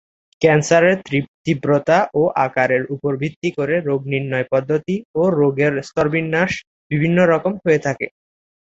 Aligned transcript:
ক্যান্সারের 0.41 0.97
তীব্রতা 1.45 1.99
ও 2.13 2.23
আকারের 2.45 2.83
উপর 2.95 3.11
ভিত্তি 3.21 3.49
করে 3.57 3.75
রোগ 3.89 4.01
নির্ণয় 4.13 4.47
পদ্ধতি 4.51 4.95
ও 5.15 5.23
রোগের 5.39 5.73
স্তরবিন্যাস 5.87 6.51
বিভিন্ন 6.91 7.17
রকম 7.33 7.53
হয়ে 7.63 7.79
থাকে। 7.85 8.07